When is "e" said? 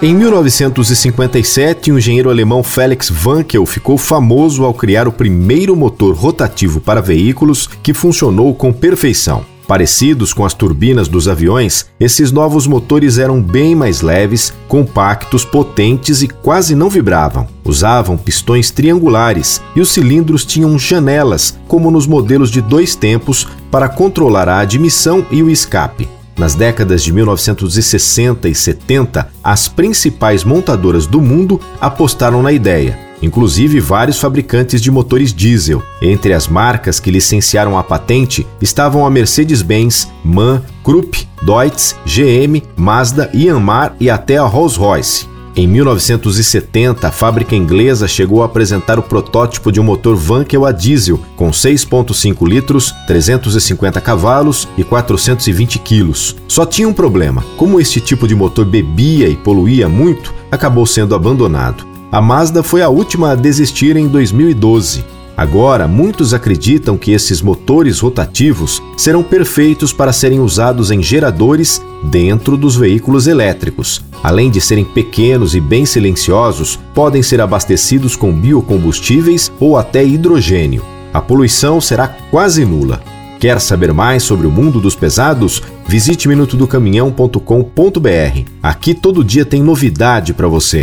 16.22-16.28, 19.74-19.80, 25.28-25.42, 28.48-28.54, 43.98-44.08, 54.78-54.84, 59.28-59.34, 75.54-75.60